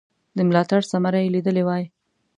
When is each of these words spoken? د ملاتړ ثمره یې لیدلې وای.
د 0.37 0.39
ملاتړ 0.47 0.81
ثمره 0.91 1.19
یې 1.23 1.33
لیدلې 1.35 1.63
وای. 1.67 1.83